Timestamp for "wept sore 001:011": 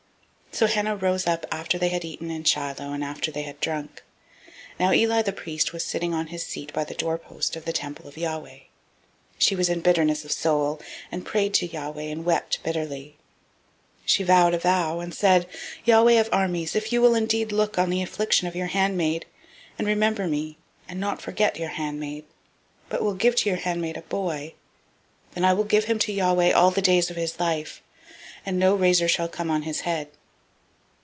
12.25-13.13